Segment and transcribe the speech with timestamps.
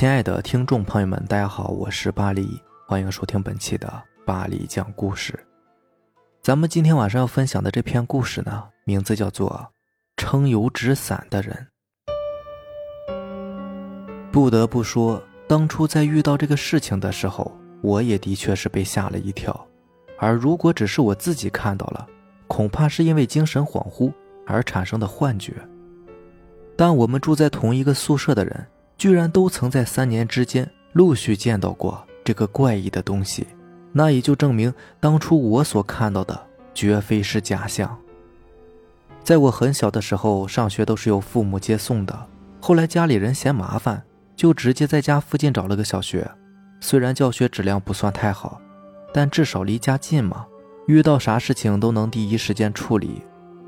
[0.00, 5.38] 亲爱的听众朋友们，大家好，我是巴黎，欢迎收听本期的巴黎讲故事。
[6.40, 9.50] 咱们今天晚上要分享的这篇故事呢，名字叫做
[10.16, 11.66] 《撑油纸伞的人》。
[14.32, 19.54] 不得不说，当初在遇到这个事情的时候，我也的确是被吓了一跳。
[20.18, 22.06] 而如果只是我自己看到了，
[22.48, 24.10] 恐怕是因为精神恍惚
[24.46, 25.52] 而产生的幻觉。
[26.74, 28.66] 但我们住在同一个宿舍的人。
[29.00, 33.46] 居然都曾在三年之间陆续见到过这个怪异的东西，
[33.92, 36.38] 那也就证明当初我所看到的
[36.74, 37.96] 绝非是假象。
[39.24, 42.26] 在我很小的时候，上学都是由父母接送的，
[42.60, 44.02] 后来家里人嫌麻烦，
[44.36, 46.30] 就直接在家附近找了个小学。
[46.82, 48.60] 虽然教学质量不算太好，
[49.14, 50.44] 但至少离家近嘛，
[50.86, 53.22] 遇到啥事情都能第一时间处理。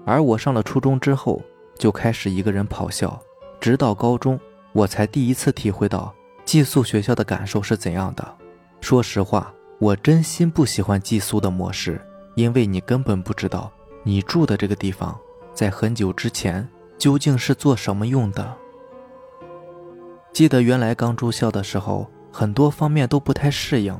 [0.04, 1.40] 而我上了初中之后，
[1.78, 3.18] 就开始一个人跑校，
[3.58, 4.38] 直到高中。
[4.72, 8.36] 我才第一次体会到寄宿学校的感受是怎样的。
[8.80, 12.00] 说实话，我真心不喜欢寄宿的模式，
[12.34, 13.70] 因为你根本不知道
[14.02, 15.16] 你住的这个地方
[15.54, 16.66] 在很久之前
[16.98, 18.56] 究竟是做什么用的。
[20.32, 23.94] 记得原来刚住校的时候，很多方面都不太适应，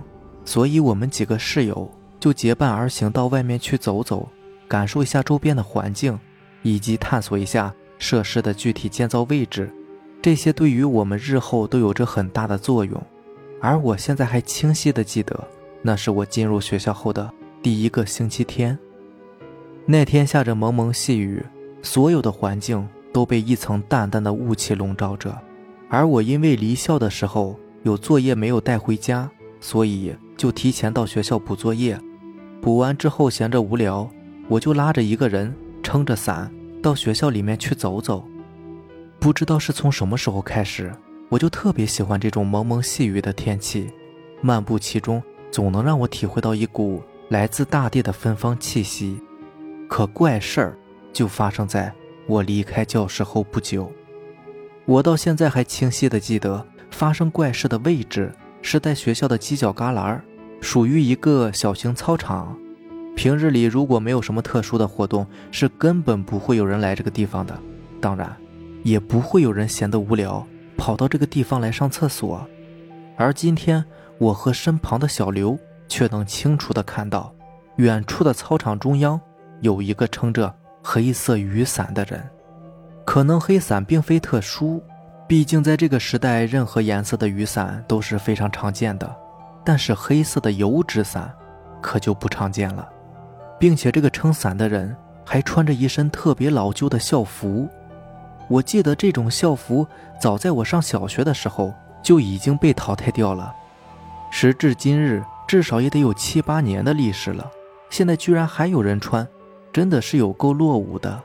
[0.45, 4.27] 所以我们几个室友就结伴而行到外面去走走，
[4.67, 6.19] 感受一下周边的环境，
[6.63, 9.71] 以及探索一下设施的具体建造位置。
[10.23, 13.03] 这些对于我们日后都有着很大的作用，
[13.61, 15.49] 而我现在还清晰的记得，
[15.83, 17.29] 那是我进入学校后的
[17.61, 18.79] 第一个星期天。
[19.85, 21.45] 那天下着蒙蒙细雨，
[21.83, 25.37] 所有的环境都被一层淡淡的雾气笼罩着，
[25.89, 29.29] 而我因为离校的时候有作业没有带回家，
[29.61, 31.99] 所以就提前到学校补作业。
[32.61, 34.09] 补完之后闲着无聊，
[34.47, 36.49] 我就拉着一个人撑着伞
[36.81, 38.25] 到学校里面去走走。
[39.23, 40.93] 不知道是从什么时候开始，
[41.29, 43.89] 我就特别喜欢这种蒙蒙细雨的天气，
[44.41, 49.23] 漫步其中总能让我体会到一股来自大地的芬芳气息。
[49.89, 50.77] 可怪事儿
[51.13, 51.93] 就发生在
[52.27, 53.93] 我离开教室后不久，
[54.87, 60.21] 我到现在还清晰的记得发生怪事的位置是在学校的犄角旮旯，
[60.61, 62.59] 属于一个小型操场。
[63.15, 67.57] 平日里如果没有什么特殊的活动，是根本不会有人来这个地方的。
[68.01, 68.37] 当然。
[68.83, 72.45] 也不会有人闲得无聊跑到这个地方来上厕所，
[73.17, 73.85] 而今天
[74.19, 77.33] 我和身旁的小刘却能清楚地看到，
[77.77, 79.21] 远处的操场中央
[79.61, 82.23] 有一个撑着黑色雨伞的人。
[83.05, 84.83] 可能黑伞并非特殊，
[85.29, 89.15] 毕竟在这个时代，任何颜色的雨伞都是非常常见的，
[89.65, 91.33] 但是黑色的油纸伞
[91.81, 92.89] 可就不常见了，
[93.59, 97.69] 并且这个撑伞的人还穿着一身特别老旧的校服。
[98.53, 99.87] 我记得这种校服
[100.21, 103.55] 早在我上小学的时候就已经被淘汰掉了，
[104.31, 107.51] 时至今日至少也得有七八年的历史了。
[107.89, 109.27] 现在居然还有人穿，
[109.73, 111.19] 真的是有够落伍的。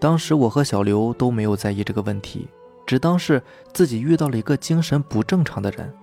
[0.00, 2.48] 当时我和小刘都没有在意这个问题，
[2.84, 3.40] 只当是
[3.72, 5.94] 自己遇到了一个精神不正常的人。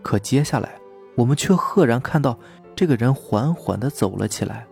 [0.00, 0.70] 可接下来，
[1.16, 2.38] 我们却赫然看到
[2.74, 4.66] 这个人缓缓地走了起来，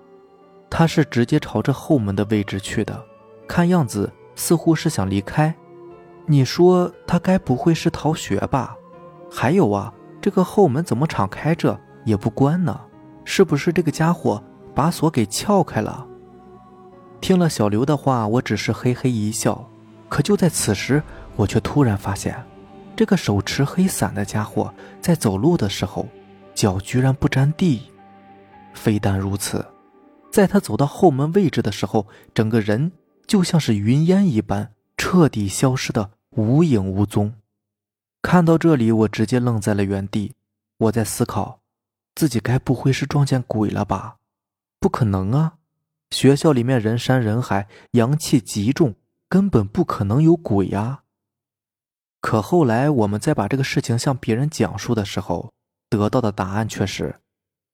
[0.71, 3.04] 他是直接朝着后门的位置去的，
[3.47, 4.10] 看样子。
[4.34, 5.55] 似乎是想离开，
[6.27, 8.77] 你说他该不会是逃学吧？
[9.31, 12.81] 还有啊，这个后门怎么敞开着也不关呢？
[13.25, 14.43] 是不是这个家伙
[14.75, 16.06] 把锁给撬开了？
[17.21, 19.67] 听了小刘的话，我只是嘿嘿一笑。
[20.09, 21.03] 可就在此时，
[21.37, 22.37] 我却突然发现，
[22.95, 26.06] 这个手持黑伞的家伙在走路的时候，
[26.55, 27.91] 脚居然不沾地。
[28.75, 29.65] 非但如此，
[30.31, 32.93] 在他走到后门位置的时候，整个人。
[33.26, 37.34] 就像是云烟一般，彻底消失的无影无踪。
[38.22, 40.32] 看到这里，我直接愣在了原地。
[40.78, 41.60] 我在思考，
[42.14, 44.16] 自己该不会是撞见鬼了吧？
[44.80, 45.54] 不可能啊！
[46.10, 48.94] 学校里面人山人海，阳气极重，
[49.28, 51.03] 根本不可能有鬼啊。
[52.20, 55.53] 可后来我们在把这个事情向别人讲述的时候，
[55.88, 57.20] 得到的答案却是：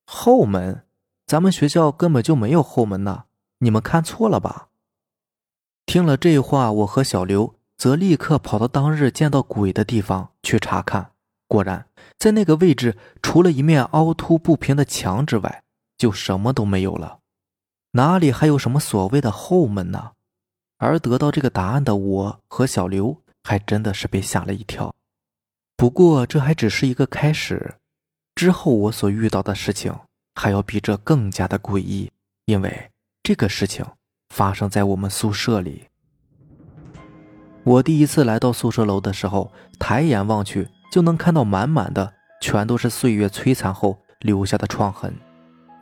[0.06, 0.84] 后门，
[1.26, 3.24] 咱们学校根本就没有后门呢，
[3.58, 4.69] 你们看错了吧？
[5.86, 11.12] 听了这话，我和小刘则立刻跑到当日见到鬼的地方去查看。
[11.48, 11.86] 果然，
[12.16, 15.64] 在那个位置，除了一面凹凸不平的墙之外，
[15.98, 17.18] 就什么都没有了。
[17.92, 20.12] 哪里还有什么所谓的后门呢？
[20.78, 24.94] 而得到这个答案的我和小刘，还真的是被吓了一跳。
[25.76, 27.74] 不过，这还只是一个开始，
[28.36, 29.92] 之后我所遇到的事情
[30.36, 32.10] 还要比这更加的诡异，
[32.44, 32.90] 因为
[33.24, 33.84] 这个事情。
[34.30, 35.84] 发生在我们宿舍里。
[37.62, 42.10] 我第一次来到宿舍楼的时候，抬眼望去，就能看到满满的
[42.40, 45.14] 全都是岁月摧残后留下的创痕，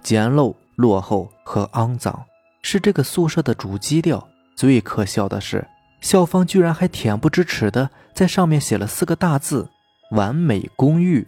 [0.03, 2.25] 简陋、落后和肮脏
[2.63, 4.29] 是这个宿舍的主基调。
[4.57, 5.65] 最可笑的是，
[6.01, 9.69] 校方居然还恬不知耻的在上面写了四个大字
[10.11, 11.25] ：“完美公寓”。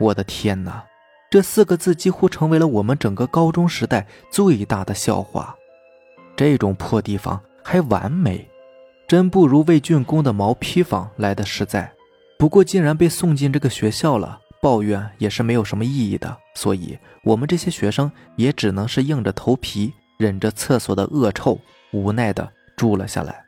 [0.00, 0.84] 我的天哪，
[1.30, 5.54] 这四个字几乎成为了我们整个高中时代最大的笑话。
[6.40, 8.48] 这种破地方还完美，
[9.06, 11.92] 真不如魏竣工的毛坯房来的实在。
[12.38, 16.34] 不过，既然被送进这个学校了，抱怨也是没有什么意义的。
[16.54, 21.60] 所以，我们这些学生也只能是硬着头皮，忍着厕所的恶臭。
[21.92, 23.44] 无奈的住了下来。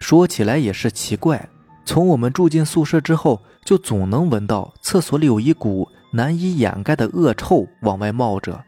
[0.00, 1.46] 说起来也是奇怪，
[1.84, 8.64] 从我们住进宿舍之后，就总能闻到厕所里有一股难以掩盖的恶臭往外冒着。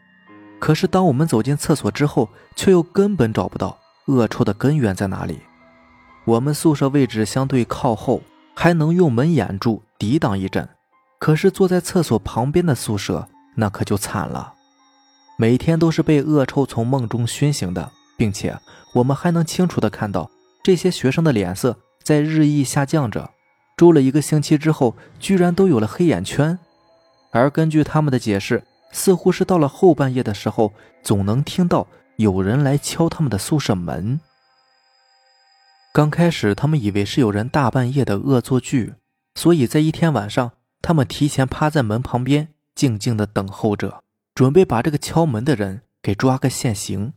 [0.61, 5.39] 可是当我们走进厕所之后，却又根本找不到恶臭的根源在哪里。
[6.23, 8.21] 我们宿舍位置相对靠后，
[8.53, 10.69] 还能用门掩住抵挡一阵。
[11.17, 14.53] 可是坐在厕所旁边的宿舍，那可就惨了，
[15.35, 18.55] 每天都是被恶臭从梦中熏醒的，并且。
[18.93, 20.29] 我们还能清楚的看到
[20.61, 23.31] 这些学生的脸色在日益下降着，
[23.75, 26.59] 住了一个星期之后，居然都有了黑眼圈。
[27.31, 34.19] 而根据他们的解释，似乎是到了后半夜的时候，总能听到有人来敲他们的宿舍门。
[35.93, 38.93] 刚开始，他们以为是有人大半夜的恶作剧，
[39.35, 44.01] 所以在一天晚上，他们提前趴在门旁边，静静的等候着，
[44.33, 47.13] 准备把这个敲门的人给抓个现行。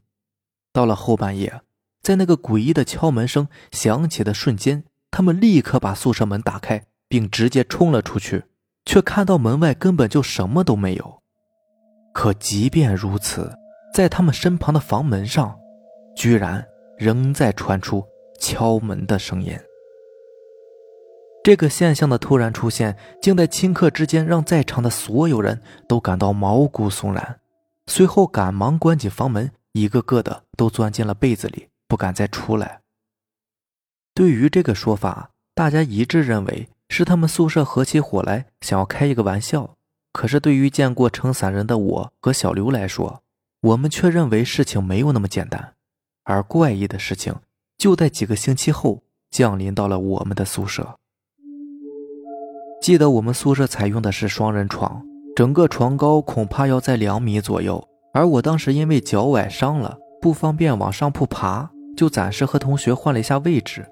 [0.72, 1.62] 到了后半夜，
[2.02, 8.44] 在那个诡异的敲门声响起的瞬间，他们立刻把宿舍门打开，并直接冲了出去，
[8.84, 11.22] 却看到门外根本就什么都没有。
[12.14, 13.52] 可即便如此，
[13.92, 15.58] 在他们身旁的房门上，
[16.16, 16.64] 居然
[16.96, 18.02] 仍在传出
[18.40, 19.54] 敲门的声音。
[21.42, 27.40] 这个现象的突然出现，竟在顷刻之间让在场的所有人都感到毛骨悚然，
[27.88, 29.50] 随后赶忙关紧房门。
[29.72, 32.80] 一个个的都钻进了被子里，不敢再出来。
[34.14, 39.74] 对于这个说法，大家一致认为是他们宿舍合起伙来，想要开一个玩笑。
[40.14, 43.20] 可是，对于见过撑伞人的我和小刘来说，
[43.62, 45.74] 我们却认为事情没有那么简单。
[46.22, 47.34] 而怪异的事情
[47.76, 49.02] 就在几个星期后
[49.32, 51.00] 降临到了我们的宿舍。
[52.80, 55.02] 记得我们宿舍采用的是双人床，
[55.34, 57.84] 整个床高恐怕要在两米左右。
[58.12, 63.84] 而我当时因为脚崴伤了，不方便往上铺爬，就暂时和同学换了一下位置。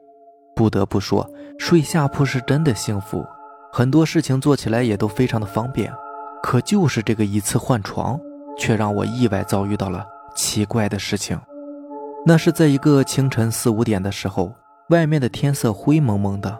[0.54, 1.28] 不得不说，
[1.58, 3.26] 睡下铺是真的幸福，
[3.72, 5.92] 很多事情做起来也都非常的方便。
[6.42, 8.18] 可就是这个一次换床，
[8.58, 10.04] 却让我意外遭遇到了
[10.34, 11.38] 奇怪的事情。
[12.26, 14.52] 那是在一个清晨四五点的时候，
[14.90, 16.58] 外面的天色灰蒙蒙的，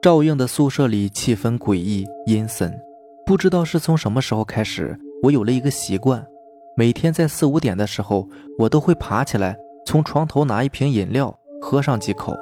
[0.00, 2.72] 照应的宿舍里气氛诡异阴森。
[3.24, 6.24] 不知道是从什么时候开始，我有了一个习惯。
[6.76, 8.28] 每天在四五点的时候，
[8.58, 12.36] 我都会爬起来，从床头拿一瓶饮料喝上几口。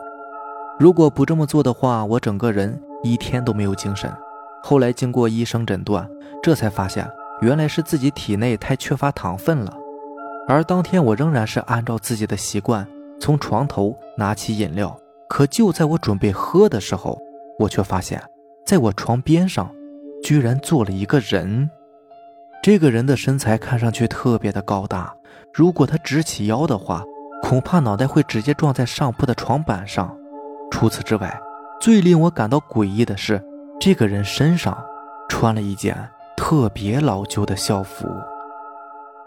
[0.79, 4.13] 如果不这么做的话，我整个人一天都没有精神。
[4.67, 6.09] 后来经过医生诊断，
[6.43, 7.07] 这才发现
[7.43, 9.77] 原来是自己体内太缺乏糖分了。
[10.49, 12.89] 而当天我仍然是按照自己的习惯，
[13.21, 14.99] 从床头拿起饮料。
[15.29, 17.21] 可就在我准备喝的时候，
[17.59, 18.19] 我却发现，
[18.65, 19.71] 在我床边上，
[20.23, 21.69] 居然坐了一个人。
[22.63, 25.15] 这个人的身材看上去特别的高大，
[25.53, 27.05] 如果他直起腰的话，
[27.43, 30.17] 恐怕脑袋会直接撞在上铺的床板上。
[30.71, 31.39] 除此之外，
[31.79, 33.43] 最令我感到诡异的是，
[33.81, 34.77] 这个人身上
[35.29, 35.97] 穿了一件
[36.37, 38.07] 特别老旧的校服。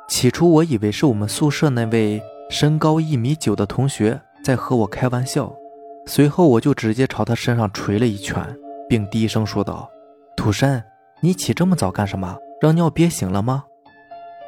[0.08, 5.54] 起初我以为是我们宿舍那位身高一米九的同学在和我开玩笑，
[6.06, 8.42] 随后我就直接朝他身上捶了一拳，
[8.88, 9.90] 并低声说道
[10.38, 10.84] ：“土山，
[11.20, 13.66] 你起这么早干什么？”让尿憋醒了吗？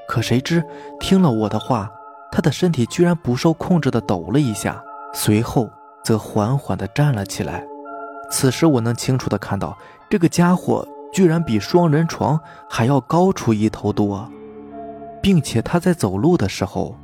[0.07, 0.63] 可谁知
[0.99, 1.91] 听了我的话，
[2.31, 4.81] 他的身体居然不受控制的抖了一下，
[5.13, 5.69] 随后
[6.03, 7.63] 则缓缓的站了起来。
[8.29, 9.77] 此时我能清楚的看到，
[10.09, 14.29] 这个家伙居然比双人床还要高出一头多，
[15.21, 16.95] 并且他在走路的时候，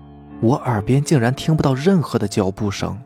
[0.41, 2.97] 我耳边竟然听不到任何的脚步声。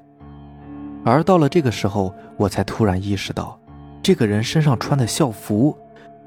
[1.06, 3.58] 而到了这个时候，我才突然意识到，
[4.04, 5.78] 这个人身上穿的校服。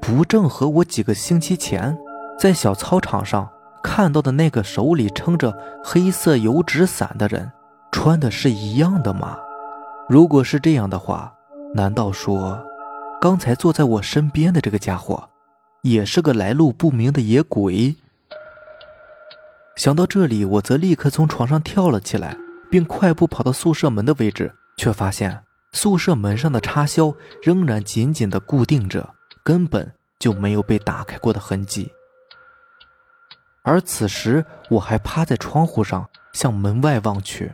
[0.01, 1.97] 不正和我几个星期前
[2.37, 3.49] 在小操场上
[3.81, 7.49] 看到的那个手里撑着黑色油纸伞的人
[7.89, 9.37] 穿的是一样的吗？
[10.09, 11.33] 如果是这样的话，
[11.75, 12.63] 难道说
[13.19, 15.27] 刚才坐在我身边的这个家伙
[15.81, 17.95] 也是个来路不明的野鬼？
[19.75, 22.37] 想到这里，我则立刻从床上跳了起来，
[22.69, 31.91] 并快步跑到宿舍门的位置，却发现宿舍门上的插销仍然紧紧地固定着，根本就没有被打开过的痕迹。
[33.63, 37.51] 而此时，我还趴在窗户上向门外望去，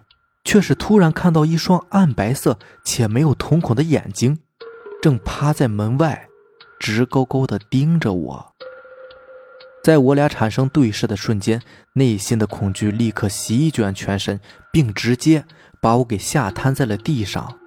[0.49, 4.39] 却是突然看到一双暗白色且没有瞳孔的眼睛，
[4.99, 6.27] 正趴在门外，
[6.79, 8.55] 直勾勾地盯着我。
[9.83, 11.61] 在我俩产生对视的瞬间，
[11.93, 14.39] 内心的恐惧立刻席卷全身，
[14.73, 15.45] 并直接
[15.79, 17.59] 把我给吓瘫在了地上。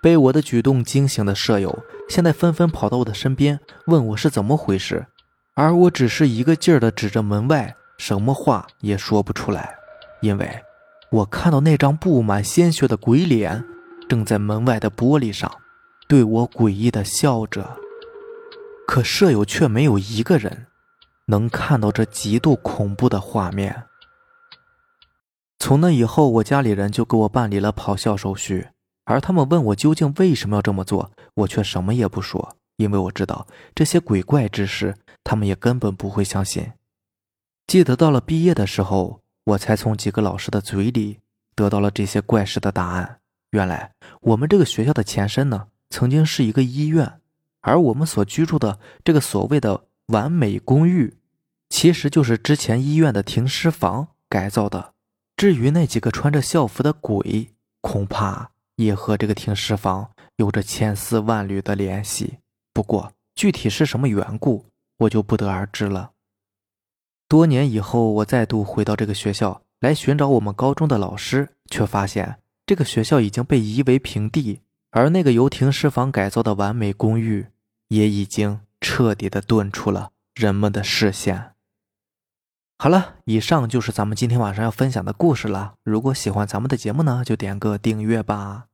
[0.00, 5.04] 被我的举动惊醒的舍友，现在纷纷跑到我的身边，问我是怎么回事，
[5.52, 9.76] 而我只是一个劲儿的指着门外，什么话也说不出来，
[10.22, 10.62] 因为
[11.10, 13.64] 我看到那张布满鲜血的鬼脸，
[14.08, 15.50] 正在门外的玻璃上，
[16.06, 17.76] 对我诡异的笑着，
[18.86, 20.66] 可舍友却没有一个人
[21.26, 23.84] 能看到这极度恐怖的画面。
[25.58, 28.68] 从那以后，我家里人就给我办理了跑校手续。
[29.04, 36.72] 而他们问我究竟为什么要这么做，我却什么也不说，因为我知道这些鬼怪之事，他们也根本不会相信。
[37.66, 41.20] 记得到了毕业的时候，我才从几个老师的嘴里
[41.54, 43.20] 得到了这些怪事的答案。
[43.50, 47.20] 原来我们这个学校的前身呢，曾经是一个医院，
[47.60, 51.16] 而我们所居住的这个所谓的完美公寓，
[51.70, 54.92] 其实就是之前医院的停尸房改造的。
[55.34, 58.50] 至于那几个穿着校服的鬼，恐怕……
[58.76, 62.38] 也和这个停尸房有着千丝万缕的联系，
[62.72, 64.66] 不过具体是什么缘故，
[64.98, 66.12] 我就不得而知了。
[67.28, 77.48] 多年以后，我再度回到这个学校来寻找我们高中的老师，却发现这个学校已经被夷为平地，而那个由停尸房改造的完美公寓
[77.88, 81.52] 也已经彻底的遁出了人们的视线。
[82.78, 85.74] 好了，以上就是咱们今天晚上要分享的故事了。
[85.82, 88.68] 如果喜欢咱们的节目呢，就点个订阅吧。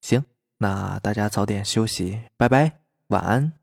[0.00, 0.24] 行，
[0.58, 3.55] 那大家早点休息，拜拜，晚安。